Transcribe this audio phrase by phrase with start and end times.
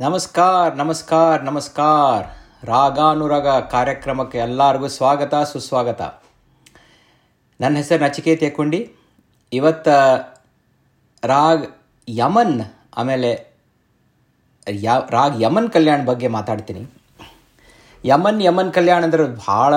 [0.00, 2.22] ನಮಸ್ಕಾರ ನಮಸ್ಕಾರ ನಮಸ್ಕಾರ.
[2.64, 6.02] ರಾಗಾನುರಾಗ ಕಾರ್ಯಕ್ರಮಕ್ಕೆ ಎಲ್ಲರಿಗೂ ಸ್ವಾಗತ, ಸುಸ್ವಾಗತ.
[7.60, 8.80] ನನ್ನ ಹೆಸರು ನಚಿಕೇತ್ ಯಕೊಂಡಿ.
[9.52, 9.94] ಇವತ್ತು
[11.24, 11.66] ರಾಗ್
[12.08, 12.62] ಯಮನ್,
[12.96, 13.30] ಆಮೇಲೆ
[14.68, 16.82] ಯಾ, ರಾಗ್ ಯಮನ್ ಕಲ್ಯಾಣ ಬಗ್ಗೆ ಮಾತಾಡ್ತೀನಿ.
[18.04, 19.74] ಯಮನ್ ಯಮನ್ ಕಲ್ಯಾಣ ಅಂದ್ರೆ ಭಾಳ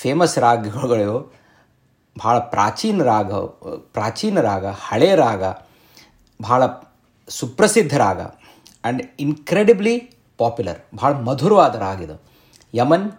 [0.00, 1.14] ಫೇಮಸ್ ರಾಗಗಳು
[2.24, 3.32] ಭಾಳ ಪ್ರಾಚೀನ ರಾಗ
[3.94, 5.44] ಪ್ರಾಚೀನ ರಾಗ, ಹಳೆ ರಾಗ,
[6.40, 6.62] ಭಾಳ
[7.28, 8.20] ಸುಪ್ರಸಿದ್ಧ ರಾಗ.
[8.84, 9.94] ಆ್ಯಂಡ್ ಇನ್ಕ್ರೆಡಿಬ್ಲಿ
[10.38, 12.16] ಪಾಪ್ಯುಲರ್ ಭಾಳ ಮಧುರವಾದ ರಾಗ ಇದು
[12.74, 13.12] ಯಮನ್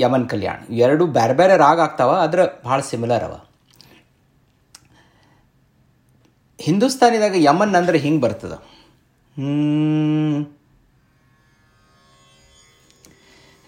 [0.00, 0.72] ಯಮನ್ ಕಲ್ಯಾಣ್.
[0.74, 3.34] ಎರಡು ಬೇರೆ ಬೇರೆ ರಾಗ ಆಗ್ತಾವ, ಆದ್ರೆ ಭಾಳ ಸಿಮಿಲರ್ ಅವ.
[6.58, 8.62] ಹಿಂದೂಸ್ತಾನಿದಾಗ ಯಮನ್ ಅಂದ್ರೆ ಹಿಂಗೆ ಬರ್ತದ.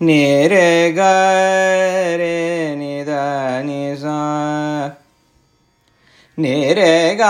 [0.02, 3.08] ನೇರೆ ಗರೆ ನಿದ
[3.62, 4.04] ನಿಸ
[6.38, 7.22] ನೇರೆ ಗ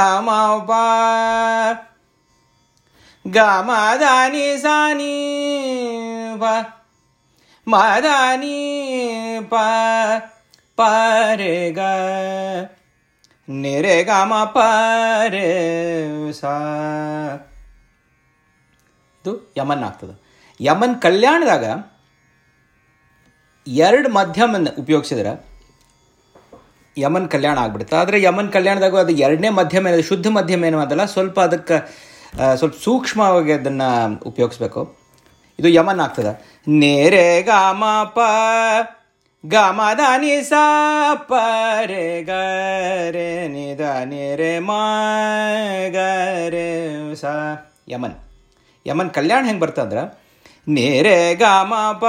[3.27, 4.67] ಮ ಸಾನಿ ಸ
[6.41, 6.45] ಪ,
[7.69, 8.59] ಮದಾನಿ
[9.51, 9.55] ಪ
[10.77, 10.81] ಪ
[11.35, 11.79] ರೆ ಗ
[13.49, 14.59] ನಿ ರೆ ಗ ಮ ಪ
[15.27, 15.49] ರೆ
[19.21, 20.15] ಇದು ಯಮನ್ ಆಗ್ತದೆ.
[20.61, 21.65] ಯಮನ್ ಕಲ್ಯಾಣದಾಗ
[23.67, 25.33] ಎರಡು ಮಧ್ಯಮನ್ನು ಉಪಯೋಗಿಸಿದ್ರೆ
[26.99, 27.97] ಯಮನ್ ಕಲ್ಯಾಣ ಆಗ್ಬಿಡುತ್ತೆ.
[27.97, 31.05] ಆದರೆ ಯಮನ್ ಕಲ್ಯಾಣದಾಗ ಅದು ಎರಡನೇ ಮಧ್ಯಮ, ಶುದ್ಧ ಮಧ್ಯಮ ಏನು ಅದಲ್ಲ.
[31.05, 32.05] ಸ್ವಲ್ಪ ಅದಕ್ಕೆ
[32.57, 34.97] ಸ್ವಲ್ಪ ಸೂಕ್ಷ್ಮವಾಗಿ ಅದನ್ನು ಉಪಯೋಗಿಸ್ಬೇಕು.
[35.59, 36.63] ಇದು ಯಮನ್ ಆಗ್ತದೆ.
[36.69, 38.19] ನೇರೆ ಗಾಮ ಪ
[39.47, 40.53] ಗಾಮ ದಾನಿ ಸ
[41.15, 41.33] ಪ
[41.85, 42.31] ರೇ ಗ
[43.11, 44.71] ರೇ ನಿ ರೇ ಮ
[45.93, 45.97] ಗ
[46.49, 47.25] ರೇ ಸ.
[47.89, 48.15] ಯಮನ್.
[48.87, 50.25] ಯಮನ್ ಕಲ್ಯಾಣ ಹೆಂಗೆ ಬರ್ತಂದ್ರೆ
[50.69, 52.05] ನೇರೆ ಗಾಮ ಪ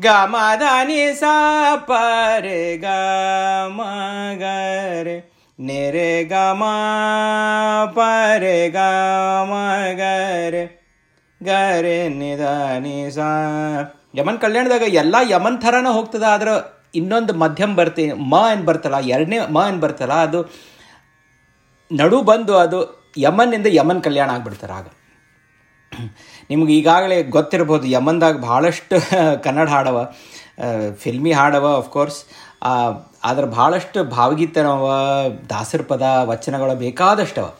[0.00, 1.24] ಗಾಮ ದಾನಿ ಸ
[1.76, 1.92] ಪ
[2.38, 2.84] ರೇ ಗ
[3.68, 3.80] ಮ
[4.38, 4.42] ಗ
[5.02, 6.62] ರೇ ನೇರೆ ಗಮ
[7.96, 9.52] ಪರೆ ಗಮ
[10.00, 10.02] ಗರೆ ಗರೆ ಮ ಗ
[10.54, 10.64] ರೇ
[11.40, 11.50] ಗ
[11.84, 13.22] ರೇ ನಿ ದ
[14.18, 16.52] ಯಮನ್ ಕಲ್ಯಾಣದಾಗ ಎಲ್ಲ ಯಮನ್ ಥರನ ಹೋಗ್ತದ, ಆದ್ರೆ
[17.00, 20.40] ಇನ್ನೊಂದು ಮಧ್ಯಮ ಬರ್ತಿ ಮ ಏನು ಬರ್ತಲ್ಲ, ಎರಡನೇ ಮ ಏನು ಬರ್ತಲ್ಲ, ಅದು
[21.90, 22.78] ನಡು ಬಂದು ಅದು
[23.26, 24.86] ಯಮನ್ನಿಂದ ಯಮನ್ ಕಲ್ಯಾಣ ಆಗ್ಬಿಡ್ತಾರೆ ಆಗ.
[26.50, 28.96] ನಿಮ್ಗೆ ಈಗಾಗಲೇ ಗೊತ್ತಿರ್ಬೋದು, ಯಮನ್ದಾಗ ಭಾಳಷ್ಟು
[29.46, 29.98] ಕನ್ನಡ ಹಾಡವ
[31.04, 32.20] ಫಿಲ್ಮಿ ಹಾಡವ ಆಫ್ಕೋರ್ಸ್
[33.26, 34.92] ಆದ್ರೆ ಭಾಳಷ್ಟು ಭಾವಗೀತನವ
[35.50, 37.54] ದಾಸರ ಪದ, ವಚನಗಳು ಬೇಕಾದಷ್ಟವ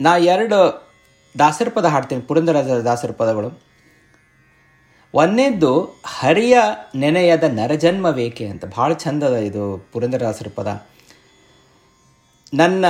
[0.00, 0.90] ನಾ ಎರಡು
[1.38, 3.60] ದಾಸರ ಪದ ಹಾಡ್ತೀನಿ ಪುರಂದರ ದಾಸರ ಪದಗಳು.
[5.14, 6.58] ಒಂದೇದ್ದು ಹರಿಯ
[6.94, 8.64] ನೆನೆಯದ ನರಜನ್ಮವೇಕೆ ಅಂತ.
[8.64, 10.86] ಭಾಳ ಚಂದದ ಇದು ಪುರಂದರದಾಸರ ಪದ.
[12.54, 12.84] ನನ್ನ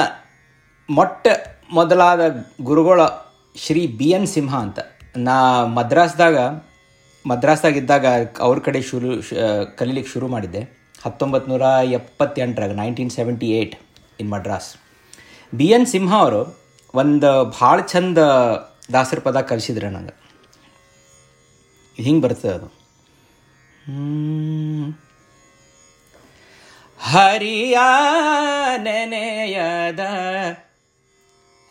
[0.91, 1.27] ಮೊಟ್ಟ
[1.73, 2.21] ಮೊದಲಾದ
[2.63, 3.01] ಗುರುಗಳ
[3.57, 4.79] ಶ್ರೀ ಬಿ ಎನ್ ಸಿಂಹ ಅಂತ.
[5.17, 6.39] ನಾ ಮದ್ರಾಸ್ದಾಗ
[7.27, 8.07] ಮದ್ರಾಸ್ದಾಗ ಇದ್ದಾಗ
[8.41, 9.23] ಅವ್ರ ಕಡೆ ಶುರು
[9.77, 10.79] ಕಲೀಲಿಕ್ಕೆ ಶುರು ಮಾಡಿದ್ದೆ.
[11.03, 13.77] ಹತ್ತೊಂಬತ್ತು ನೂರ ಎಪ್ಪತ್ತೆಂಟರಾಗ nineteen seventy eight
[14.21, 14.77] in Madras
[15.55, 15.65] B.
[15.65, 15.87] N.
[15.87, 16.61] Simha ಅವರು
[16.95, 18.19] ಒಂದು ಭಾಳ ಚಂದ
[18.93, 20.21] ದಾಸರ ಪದ ಕಲಿಸಿದ್ರೆ ನನಗೆ
[22.03, 22.81] ಹಿಂಗೆ ಬರ್ತದೆ ಅದು.
[27.01, 27.79] ಹರಿಯ
[28.77, 30.01] ನೆನೆಯದ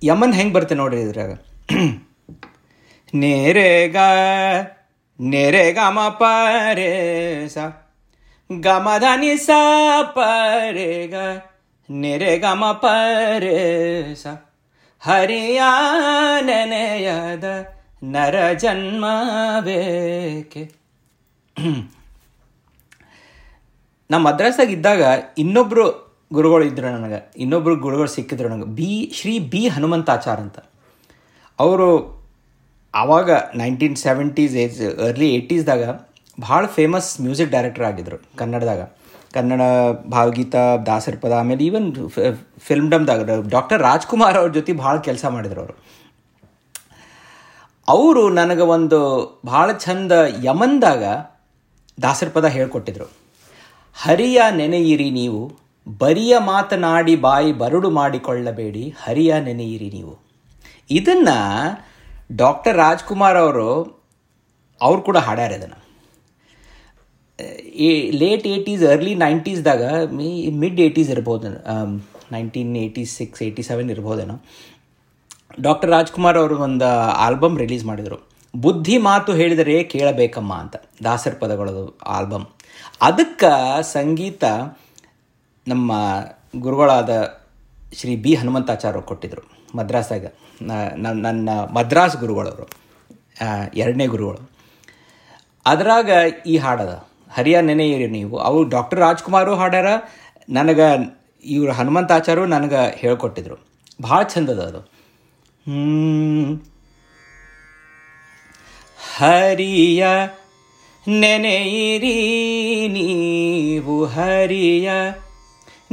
[0.04, 1.32] ಯಮನ್ ಹೆಂಗೆ ಬರುತ್ತೆ ನೋಡ್ರಿ ಇದ್ರಾಗ?
[3.16, 3.96] ನೇರೆಗ
[5.20, 7.58] ನೆರೆ ಗಮ ಪರೆ ಸ
[8.60, 9.50] ಗಮ ಧನಿ ಸ
[10.04, 11.08] ಪರೆ
[11.90, 14.28] ನೆರೆ ಗಮ ಪರೆ ಸ
[15.00, 15.62] ಹರಿಯ
[16.42, 17.68] ನೆನೆಯದ
[18.04, 19.06] ನರ ಜನ್ಮ
[19.62, 20.72] ಬೇಕೆ
[24.12, 24.30] ನಮ್ಮ
[24.70, 25.02] ಇದ್ದಾಗ
[25.38, 27.34] ಇನ್ನೊಬ್ರು ಗುರುಗಳು ಇದ್ರು ನನಗೆ.
[27.38, 28.66] ಇನ್ನೊಬ್ರು ಗುರುಗಳು ಸಿಕ್ಕಿದ್ರು ನನಗೆ.
[28.66, 30.60] ಬಿ, ಶ್ರೀ ಬಿ ಹನುಮಂತಾಚಾರ್ ಅಂತ.
[31.60, 32.23] ಅವರು
[32.94, 35.84] ಆವಾಗ ನೈನ್ಟೀನ್ ಸೆವೆಂಟೀಸ್ ಏಜ್ ಅರ್ಲಿ ಏಯ್ಟೀಸ್ದಾಗ
[36.42, 38.82] ಭಾಳ ಫೇಮಸ್ ಮ್ಯೂಸಿಕ್ ಡೈರೆಕ್ಟರ್ ಆಗಿದ್ರು ಕನ್ನಡದಾಗ.
[39.34, 39.62] ಕನ್ನಡ
[40.12, 40.56] ಭಾವಗೀತ
[40.86, 41.88] ದಾಸರ ಪದ ಆಮೇಲೆ ಈವನ್
[42.60, 45.76] ಫಿಲ್ಮ್ಡಮ್ದಾಗ ಡಾಕ್ಟರ್ ರಾಜ್ಕುಮಾರ್ ಅವ್ರ ಜೊತೆ ಭಾಳ ಕೆಲಸ ಮಾಡಿದ್ರು ಅವರು.
[47.88, 49.00] ಅವರು ನನಗೆ ಒಂದು
[49.46, 50.12] ಭಾಳ ಚಂದ
[50.44, 51.04] ಯಮನ್ದಾಗ
[52.02, 53.08] ದಾಸರ ಪದ ಹೇಳ್ಕೊಟ್ಟಿದ್ರು.
[53.94, 55.42] ಹರಿಯ ನೆನೆಯಿರಿ ನೀವು,
[56.00, 60.14] ಬರಿಯ ಮಾತನಾಡಿ ಬಾಯಿ ಬರಡು ಮಾಡಿಕೊಳ್ಳಬೇಡಿ, ಹರಿಯ ನೆನೆಯಿರಿ ನೀವು.
[60.90, 61.38] ಇದನ್ನು
[62.30, 63.70] ಡಾಕ್ಟರ್ ರಾಜ್ಕುಮಾರ್ ಅವರು,
[64.82, 65.80] ಅವ್ರು ಕೂಡ ಹಾಡ್ಯಾರ ಇದನ್ನು.
[67.86, 67.88] ಈ
[68.22, 69.84] ಲೇಟ್ ಏಯ್ಟೀಸ್ ಅರ್ಲಿ ನೈಂಟೀಸ್ದಾಗ
[70.18, 70.30] ಮೀ
[70.62, 71.50] ಮಿಡ್ ಏಯ್ಟೀಸ್ ಇರ್ಬೋದು
[72.36, 74.36] nineteen eighty six eighty seven ಇರ್ಬೋದೇನೋ.
[75.68, 76.90] Doctor Rajkumar ಅವರು ಒಂದು
[77.26, 78.18] ಆಲ್ಬಮ್ ರಿಲೀಸ್ ಮಾಡಿದರು.
[78.54, 81.86] ಬುದ್ಧಿ ಮಾತು ಹೇಳಿದರೆ ಕೇಳಬೇಕಮ್ಮ ಅಂತ, ದಾಸರ ಪದಗಳದು
[82.16, 82.46] ಆಲ್ಬಮ್.
[83.10, 83.52] ಅದಕ್ಕೆ
[83.98, 84.44] ಸಂಗೀತ
[85.68, 85.92] ನಮ್ಮ
[86.66, 87.12] ಗುರುಗಳಾದ
[87.94, 89.44] ಶ್ರೀ ಬಿ ಹನುಮಂತಾಚಾರ್ಯ ಕೊಟ್ಟಿದ್ದರು
[89.78, 90.26] ಮದ್ರಾಸಾಗ.
[90.62, 92.66] ನನ್ನ ಮದ್ರಾಸ್ ಗುರುಗಳವರು
[93.78, 94.42] ಎರಡನೇ ಗುರುಗಳು.
[95.66, 96.10] ಅದ್ರಾಗ
[96.48, 96.94] ಈ ಹಾಡದ,
[97.32, 98.38] ಹರಿಯ ನೆನೆಯಿರಿ ನೀವು.
[98.38, 99.90] ಅವು ಡಾಕ್ಟರ್ ರಾಜ್ಕುಮಾರು ಹಾಡ್ಯಾರ,
[100.50, 100.88] ನನಗೆ
[101.46, 103.58] ಇವರು ಹನುಮಂತಾಚಾರ್ಯರು ನನಗೆ ಹೇಳ್ಕೊಟ್ಟಿದ್ರು.
[104.02, 104.82] ಭಾಳ ಚಂದದ ಅದು.
[109.18, 110.06] ಹರಿಯ
[111.08, 112.18] ನೆನೆಯಿರಿ
[112.88, 114.92] ನೀವು, ಹರಿಯ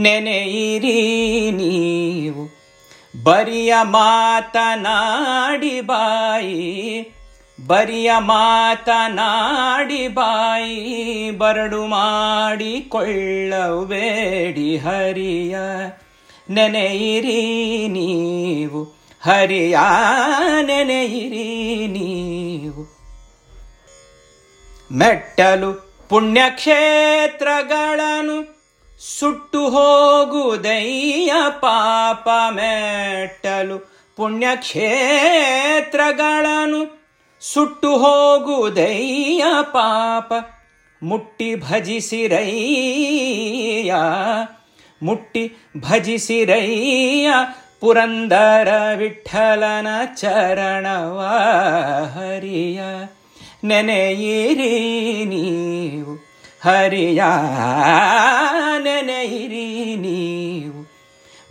[0.01, 2.61] ನೆನೆಯಿರಿ ನೀವು.
[3.25, 7.15] ಬರಿಯ ಮಾತನಾಡಿ ಬಾಯಿ,
[7.67, 15.59] ಬರಿಯ ಮಾತನಾಡಿ ಬಾಯಿ, ಬರಡು ಮಾಡಿಕೊಳ್ಳಬೇಡಿ ಹರಿಯ.
[16.51, 19.79] ನೆನೆಯಿರಿ ನೀವು, ಹರಿಯ
[20.63, 23.01] ನೆನೆಯಿರಿ ನೀವು.
[24.93, 28.50] ಮೆಟ್ಟಲು ಪುಣ್ಯಕ್ಷೇತ್ರಗಳನ್ನು
[29.01, 37.01] ಸುಟ್ಟು ಹೋಗುದಯ್ಯ ಪಾಪ ಮೆಟ್ಟಲು ಪುಣ್ಯಕ್ಷೇತ್ರಗಳನ್ನು.
[37.41, 40.33] ಸುಟ್ಟು ಹೋಗುದಯ್ಯ ಪಾಪ
[41.03, 43.95] ಮುಟ್ಟಿ ಭಜಿಸಿರಯ್ಯ
[45.03, 47.31] ಮುಟ್ಟಿ ಭಜಿಸಿರಯ್ಯ
[47.81, 49.87] ಪುರಂದರ ವಿಠಲನ
[50.17, 51.29] ಚರಣವ
[52.15, 52.81] ಹರಿಯ
[53.65, 56.31] ನೆನೆಯಿರಿ ನೀವು
[56.65, 57.23] ಹರಿಯ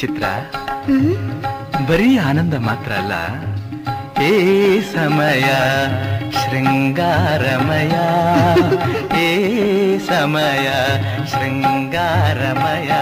[0.00, 0.24] ಚಿತ್ರ
[1.88, 3.12] ಬರೀ ಆನಂದ ಮಾತ್ರ ಅಲ್ಲ.
[4.22, 5.42] ಏ ಸಮಯ
[6.30, 7.94] ಶೃಂಗಾರಮಯ.
[9.18, 9.58] ಏ
[9.98, 10.68] ಸಮಯ
[11.30, 12.92] ಶೃಂಗಾರಮಯ.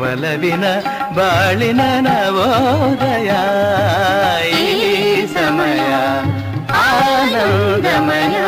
[0.00, 0.64] ಒಲವಿನ
[1.16, 3.30] ಬಾಳಿನ ನವೋದಯ.
[4.50, 5.94] ಈ ಸಮಯ
[6.74, 8.38] ಆನಂದಮಯ.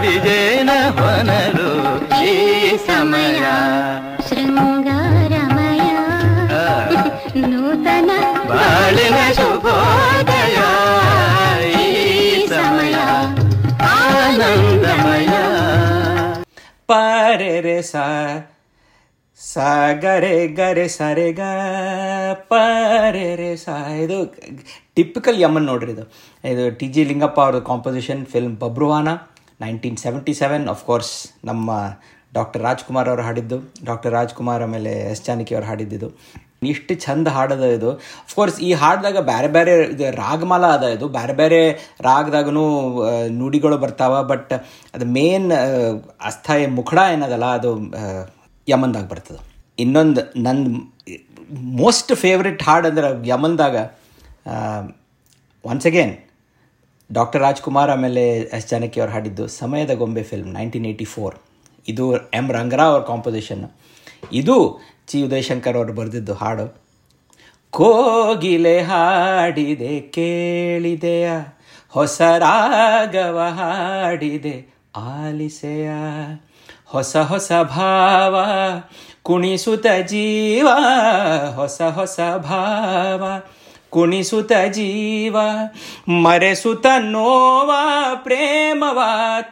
[0.00, 1.70] ಸವಿಜೇನ ಹೊನಲು
[2.26, 2.36] ಈ
[2.76, 3.40] ಸಮಯ.
[4.28, 5.82] ಶೃಂಗಾರಮಯ.
[7.50, 8.10] ನೂತನ
[8.50, 10.56] ಬಾಳಿನ ಶುಭೋದಯ
[11.72, 12.94] ಈ ಸಮಯ.
[13.90, 15.34] ಆನಂದಮಯ.
[16.86, 18.06] ಪಾರೆ ರೇ ಸಾ
[19.40, 21.40] ಸಾ ಗರೆ ಗರೆ ಸರೆ ಗ
[22.52, 23.76] ಪಾರೆ ರೇ ಸಾ.
[24.04, 24.18] ಇದು
[24.94, 26.06] ಟಿಪಿಕಲ್ ಯಮನ್ ನೋಡ್ರಿ ಇದು.
[26.44, 29.08] ಇದು ಟಿ ಜಿ ಲಿಂಗಪ್ಪ ಅವ್ರದ್ದು composition film Babruvahana.
[29.62, 31.14] Nineteen seventy seven of course
[31.48, 31.70] ನಮ್ಮ
[32.38, 33.58] ಡಾಕ್ಟರ್ ರಾಜ್ಕುಮಾರ್ ಅವರು ಹಾಡಿದ್ದು.
[33.88, 36.08] ಡಾಕ್ಟರ್ ರಾಜ್ಕುಮಾರ್ ಆಮೇಲೆ ಎಸ್ ಜಾನಕಿ ಅವ್ರು ಹಾಡಿದ್ದಿದ್ದು
[36.70, 37.90] ಇಷ್ಟು ಚಂದ ಹಾಡದ ಇದು.
[38.24, 41.06] ಅಫ್ಕೋರ್ಸ್ ಈ ಹಾಡ್ದಾಗ ಬೇರೆ ಬೇರೆ ಇದು ರಾಗಮಾಲ ಅದ ಇದು.
[41.18, 41.60] ಬೇರೆ ಬೇರೆ
[42.08, 42.64] ರಾಗದಾಗೂ
[43.40, 44.14] ನುಡಿಗಳು ಬರ್ತಾವ.
[44.32, 44.52] ಬಟ್
[44.94, 45.48] ಅದು ಮೇನ್
[46.30, 47.70] ಅಸ್ಥಾಯ ಮುಖಡ ಏನದಲ್ಲ, ಅದು
[48.68, 49.40] ಯಮನ್ದಾಗ ಬರ್ತದೆ.
[49.84, 50.64] ಇನ್ನೊಂದು ನನ್ನ
[51.82, 53.76] ಮೋಸ್ಟ್ ಫೇವ್ರೆಟ್ ಹಾಡು ಅಂದ್ರೆ ಯಮನ್ದಾಗ
[55.64, 56.12] ಒನ್ಸ್ ಅಗೇನ್
[57.12, 58.68] ಡಾಕ್ಟರ್ ರಾಜ್ಕುಮಾರ್ ಆಮೇಲೆ ಎಸ್.
[58.68, 61.34] ಜಾನಕಿ ಅವ್ರು ಹಾಡಿದ್ದು Samayada Gombe film nineteen eighty four
[61.88, 62.52] ಇದು ಎಂ.
[62.52, 63.70] ರಂಗರಾವ್ ಅವ್ರ ಕಾಂಪೋಸಿಷನ್
[64.32, 65.22] ಇದು ಚಿ.
[65.22, 66.90] ಉದಯಶಂಕರ್ ಅವರು ಬರೆದಿದ್ದು ಹಾಡು.
[67.70, 71.30] ಕೋಗಿಲೆ ಹಾಡಿದೆ, ಕೇಳಿದೆಯ.
[71.88, 75.90] ಹೊಸ ರಾಗವ ಹಾಡಿದೆ, ಆಲಿಸೆಯ.
[76.86, 78.36] ಹೊಸ ಹೊಸ ಭಾವ,
[79.22, 80.68] ಕುಣಿಸುತ್ತ ಜೀವ.
[81.54, 83.24] ಹೊಸ ಹೊಸ ಭಾವ.
[83.90, 85.36] ಕುಣಿಸುತ್ತ ಜೀವ
[86.08, 87.72] ಮರೆಸುತ್ತ ನೋವ
[88.14, 89.02] ಪ್ರೇಮವ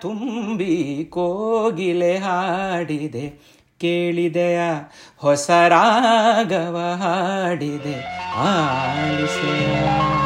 [0.01, 3.49] ತುಂಬಿ ಕೋಗಿಲೆ ಹಾಡಿದೆ.
[3.81, 4.61] ಕೇಳಿದೆಯ
[5.17, 8.25] ಹೊಸರಾಗವ ಹಾಡಿದೆ.
[8.37, 10.18] ಆಲಿಸೆಯ?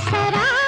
[0.00, 0.59] दशरा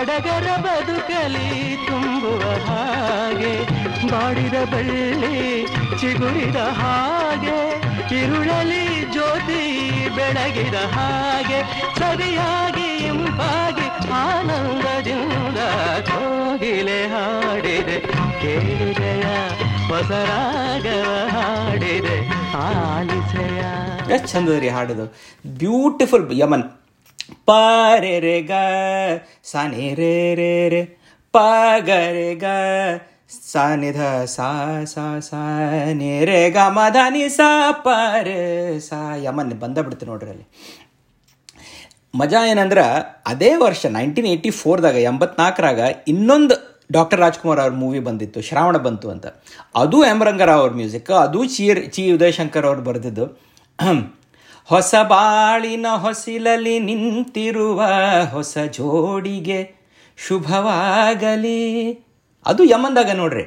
[0.00, 1.48] ಸಡಗರ ಬದುಕಲಿ
[1.86, 3.50] ತುಂಬುವ ಹಾಗೆ,
[4.12, 5.66] ಬಾಡಿದ ಬಳ್ಳಿ
[6.00, 7.56] ಚಿಗುರಿದ ಹಾಗೆ
[8.08, 9.60] ಕಿರುಳಲಿ ಜ್ಯೋತಿ
[10.16, 11.58] ಬೆಳಗಿದ ಹಾಗೆ
[11.98, 13.86] ಸರಿಯಾಗಿ ಇಂಪಾಗಿ
[14.22, 15.58] ಆನಂದದಿಂದ
[16.08, 17.98] ಕೋಗಿಲೆ ಹಾಡಿದೆ,
[18.40, 19.26] ಕೇಳಿದೆಯ
[19.90, 22.18] ಹೊಸರಾಗವ ಹಾಡಿದೆ,
[22.64, 23.62] ಆಲಿಸೆಯ.
[24.14, 25.06] ಎಷ್ಟು ಚಂದ ರೀ ಹಾಡೋದು
[25.58, 26.68] ಬ್ಯೂಟಿಫುಲ್ ಯಮನ್.
[27.48, 27.50] ಪ
[28.04, 28.52] ರೇ ಗ
[29.50, 30.82] ಸ ನಿ ರೇ ರೇ ರೇ
[31.34, 31.38] ಪ
[31.88, 32.44] ಗ ರೇ ಗ
[33.50, 34.00] ಸ ನಿ ಧ
[34.34, 34.48] ಸಾ
[34.84, 35.40] ಸಾ ಸಾ
[36.00, 36.78] ನಿ ರೇ ಗ ಮ
[37.14, 37.48] ನಿ ಸಾ
[37.84, 37.88] ಪ
[38.28, 38.38] ರೇ
[38.88, 38.92] ಸ
[39.26, 40.46] ಯಮನ್ ಬಂದ ಬಿಡ್ತು ನೋಡ್ರಿ ಅಲ್ಲಿ.
[42.20, 42.84] ಮಜಾ ಏನಂದ್ರೆ
[43.26, 46.54] ಅದೇ ವರ್ಷ ನೈನ್ಟೀನ್ ಏಯ್ಟಿ ಫೋರ್ದಾಗ, ಎಂಬತ್ನಾಲ್ಕರಾಗ ಇನ್ನೊಂದು
[46.92, 49.26] ಡಾಕ್ಟರ್ ರಾಜ್ಕುಮಾರ್ ಅವ್ರ ಮೂವಿ ಬಂದಿತ್ತು, ಶ್ರಾವಣ ಬಂತು ಅಂತ.
[49.82, 53.26] ಅದು ಎಂ ರಂಗರಾವ್ ಅವ್ರ ಮ್ಯೂಸಿಕ್, ಅದು ಚಿ ಚಿ, ಉದಯಶಂಕರ್ ಅವ್ರು ಬರೆದಿದ್ದು.
[54.64, 57.82] ಹೊಸ ಬಾಳಿನ ಹೊಸಿಲಲ್ಲಿ ನಿಂತಿರುವ
[58.30, 59.74] ಹೊಸ ಜೋಡಿಗೆ
[60.16, 61.92] ಶುಭವಾಗಲಿ.
[62.46, 63.44] ಅದು ಯಮಂದಾಗ ನೋಡ್ರಿ.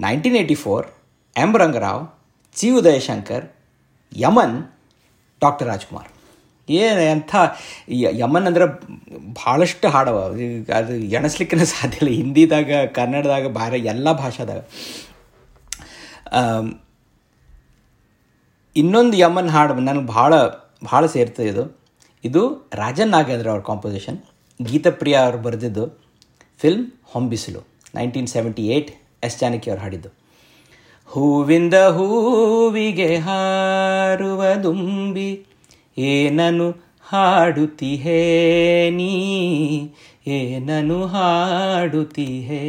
[0.00, 0.86] Nineteen eighty four
[1.36, 2.08] M Rangarao
[2.54, 3.52] Chi Udayashankar
[4.16, 4.72] Yaman,
[5.40, 6.08] doctor Rajkumar.
[6.70, 7.34] ಏನು ಎಂಥ
[7.88, 8.66] ಯಮನ್ ಅಂದ್ರೆ
[9.32, 10.36] ಭಾಳಷ್ಟು ಹಾಡವ.
[10.76, 12.16] ಅದು ಎಣಿಸ್ಲಿಕ್ಕೆ ಸಾಧ್ಯ ಇಲ್ಲ.
[12.16, 14.58] ಹಿಂದಿದಾಗ, ಕನ್ನಡದಾಗ ಭಾರ ಎಲ್ಲ ಭಾಷಾದಾಗ.
[18.76, 20.34] ಇನ್ನೊಂದು ಯಮನ್ ಹಾಡು ನನಗೆ ಭಾಳ
[20.84, 21.64] ಭಾಳ ಸೇರ್ತದೆ ಇದು.
[22.24, 22.42] ಇದು
[22.74, 24.18] ರಾಜನ್ ನಾಗೇಂದ್ರ ಅವ್ರ ಕಾಂಪೋಸಿಷನ್
[24.62, 25.84] ಗೀತಪ್ರಿಯ ಅವರು ಬರೆದಿದ್ದು
[26.58, 27.60] film Hombisilu
[27.94, 28.90] nineteen seventy eight
[29.24, 30.10] S Janaki ಅವ್ರು ಹಾಡಿದ್ದು.
[31.06, 35.46] ಹೂವಿಂದ ಹೂವಿಗೆ ಹಾರುವ ದುಂಬಿ,
[35.98, 36.68] ಏನನು
[37.08, 38.20] ಹಾಡುತ್ತಿಹೇ
[38.90, 39.12] ನೀ,
[40.26, 42.62] ಏನನು ಹಾಡುತ್ತಿಹೇ?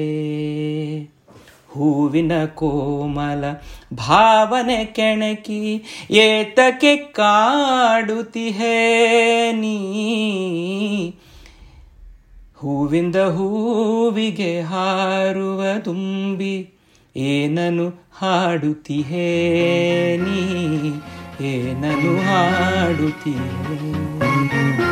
[1.77, 3.45] ಹೂವಿನ ಕೋಮಲ
[3.93, 9.77] ಭಾವನೆ ಕೆಣಕಿ ಏತಕ್ಕೆ ಕಾಡುತ್ತಿಹೇ ನೀ?
[12.55, 16.67] ಹೂವಿಂದ ಹೂವಿಗೆ ಹಾರುವ ತುಂಬಿ
[17.15, 20.59] ಏನನು ಹಾಡುತ್ತಿಹೇ ನೀ?
[21.47, 24.86] ಏನನು ಹಾಡುತ್ತಿಹೇ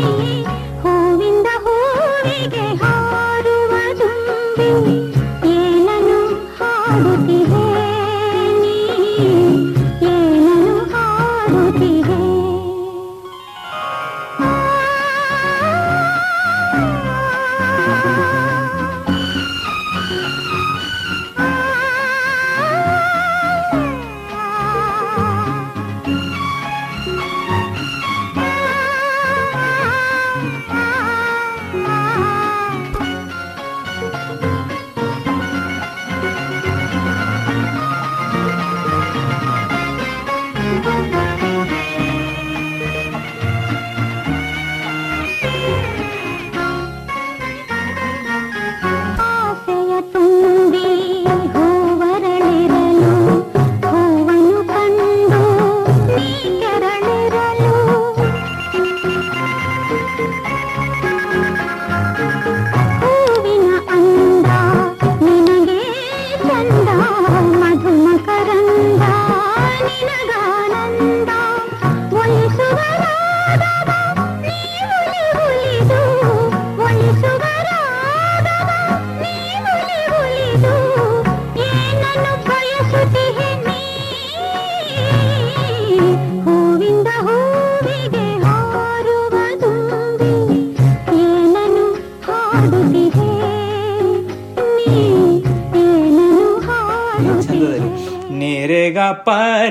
[0.00, 0.08] ನೀ?
[0.08, 0.59] ಹೂವಿಂದ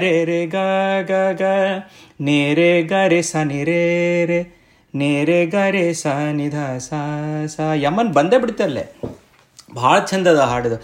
[0.03, 0.57] ರೇ ರೆ ಗ
[1.09, 1.43] ಗ ಗ
[2.27, 3.81] ನೇರೆ ಗ ರೇ ಸ ನಿ ರೇ
[4.31, 4.39] ರೇ
[4.93, 6.07] ನೇರೆ ಗ ರೇ ಸ
[6.39, 6.57] ನಿಧ
[6.87, 6.89] ಸ
[7.55, 7.57] ಸ.
[7.85, 8.85] ಯಮನ್ ಬಂದೇ ಬಿಡ್ತಲ್ಲೇ.
[9.79, 10.77] ಭಾಳ ಚಂದದ ಹಾಡೋದು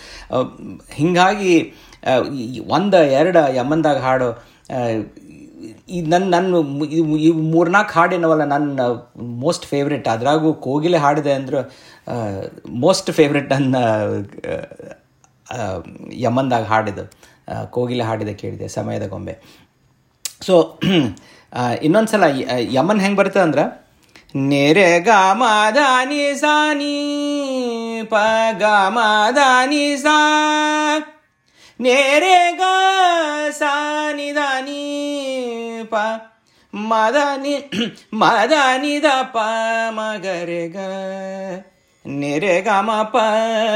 [0.98, 1.54] ಹಿಂಗಾಗಿ
[2.78, 4.28] ಒಂದು ಎರಡು ಯಮನ್ದಾಗ ಹಾಡು
[5.96, 6.60] ಈ ನನ್ನ ನನ್ನ
[7.28, 8.86] ಈ ಮೂರ್ನಾಲ್ಕು ಹಾಡು ಏನವಲ್ಲ ನನ್ನ
[9.44, 10.08] ಮೋಸ್ಟ್ ಫೇವ್ರೆಟ್.
[10.14, 11.60] ಅದ್ರಾಗೂ ಕೋಗಿಲೆ ಹಾಡಿದೆ ಅಂದ್ರೆ
[12.86, 13.76] ಮೋಸ್ಟ್ ಫೇವ್ರೆಟ್ ನನ್ನ
[16.26, 17.04] ಯಮನ್ದಾಗ ಹಾಡಿದ್ದು.
[17.70, 19.36] ಕೋಗಿಲೆ ಹಾಡಿದೆ ಕೇಳಿದೆ, ಸಮಯದ ಗೊಂಬೆ.
[20.46, 20.56] ಸೊ
[21.82, 22.24] ಇನ್ನೊಂದು ಸಲ
[22.78, 23.64] ಯಮನ್ ಹೆಂಗೆ ಬರ್ತದೆ ಅಂದ್ರೆ,
[24.36, 25.10] ನೆರೆ ಗ
[26.40, 26.96] ಸಾನಿ,
[28.12, 28.16] ಪ
[28.62, 28.64] ಗ
[30.06, 30.18] ಸಾ,
[31.80, 32.64] ನೆರೆ ಗ
[33.60, 34.84] ಸಾನಿ ದಾನಿ,
[35.92, 35.96] ಪ
[36.74, 37.56] ಮದನಿ
[38.14, 39.06] ಮದನಿ ದ
[39.36, 39.38] ಪ
[39.90, 40.78] ಮಗರೆ ಗ,
[42.06, 42.68] ನೆರೆ ಗ
[43.14, 43.24] ಪ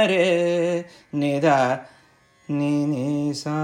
[0.05, 0.27] ರೇ
[1.13, 1.45] ನಿದ
[2.51, 3.55] ನಿ ನಿ ಸಾ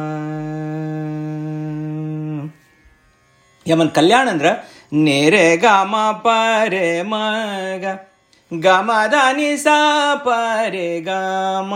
[3.67, 4.45] ಯಮನ್ ಕಲ್ಯಾಣ ಅಂದ್ರ,
[4.93, 7.85] ನೆರೆ ಗಮ ಪರೆ ಮಗ
[8.61, 11.73] ಗಮದ ನಿ ಸಾ ಪರೆ ಗಮ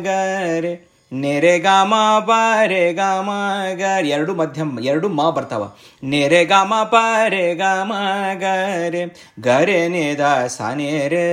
[0.00, 3.30] ಗರೆ, ನೆರೆ ಗಮ ಪರೆ ಗಮ
[3.74, 4.08] ಗರೆ.
[4.08, 5.76] ಎರಡು ಮಧ್ಯಮ, ಎರಡು ಮಾ ಬರ್ತಾವ.
[6.04, 7.92] ನೆರೆ ಗಮ ಪರೆ ಗಮ
[8.38, 9.04] ಗರೆ
[9.40, 11.28] ಗರೆ ನಿದ ಸ ನೆರೆ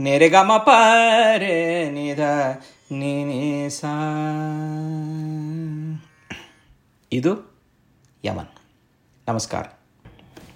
[0.00, 2.20] ನೆರೆ ಗಮ ಪರೆ ನಿದ
[7.12, 7.60] ಇದು
[8.24, 8.48] ಯಮನ್.
[9.28, 9.64] ನಮಸ್ಕಾರ.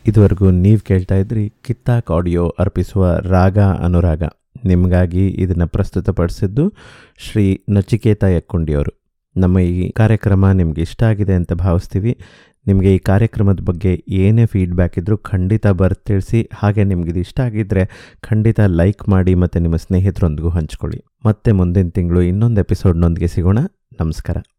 [0.06, 4.22] ಇದುವರೆಗೂ ನೀವು ಕೇಳ್ತಾ ಇದ್ರಿ ಕಿತ್ತಾಕ್ ಆಡಿಯೋ ಅರ್ಪಿಸುವ ರಾಗ ಅನುರಾಗ.
[4.64, 6.72] ನಿಮಗಾಗಿ ಇದನ್ನು ಪ್ರಸ್ತುತಪಡಿಸಿದ್ದು
[7.18, 9.04] ಶ್ರೀ ನಚಿಕೇತ ಯಕ್ಕುಂಡಿಯವರು.
[9.36, 12.18] ನಮ್ಮ ಈ ಕಾರ್ಯಕ್ರಮ ನಿಮ್ಗೆ ಇಷ್ಟ ಆಗಿದೆ ಅಂತ ಭಾವಿಸ್ತೀವಿ.
[12.66, 17.84] ನಿಮಗೆ ಈ ಕಾರ್ಯಕ್ರಮದ ಬಗ್ಗೆ ಏನೇ ಫೀಡ್ಬ್ಯಾಕ್ ಇದ್ದರೂ ಖಂಡಿತ ಬರ್ದು ತಿಳಿಸಿ ಹಾಗೆ ನಿಮಗೆ ಇದು ಇಷ್ಟ ಆಗಿದ್ದರೆ
[18.20, 21.02] ಖಂಡಿತ ಲೈಕ್ ಮಾಡಿ ಮತ್ತು ನಿಮ್ಮ ಸ್ನೇಹಿತರೊಂದಿಗೂ ಹಂಚ್ಕೊಳ್ಳಿ.
[21.26, 23.58] ಮತ್ತೆ ಮುಂದಿನ ತಿಂಗಳು ಇನ್ನೊಂದು ಎಪಿಸೋಡ್ನೊಂದಿಗೆ ಸಿಗೋಣ.
[24.00, 24.36] ನಮಸ್ಕಾರ.